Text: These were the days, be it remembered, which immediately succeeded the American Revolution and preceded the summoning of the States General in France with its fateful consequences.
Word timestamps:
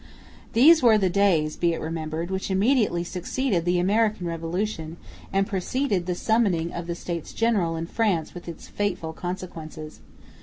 These 0.53 0.81
were 0.81 0.97
the 0.97 1.11
days, 1.11 1.55
be 1.55 1.73
it 1.73 1.79
remembered, 1.79 2.31
which 2.31 2.49
immediately 2.49 3.03
succeeded 3.03 3.65
the 3.65 3.77
American 3.77 4.25
Revolution 4.25 4.97
and 5.31 5.45
preceded 5.45 6.07
the 6.07 6.15
summoning 6.15 6.73
of 6.73 6.87
the 6.87 6.95
States 6.95 7.33
General 7.33 7.75
in 7.75 7.85
France 7.85 8.33
with 8.33 8.47
its 8.49 8.67
fateful 8.67 9.13
consequences. 9.13 9.99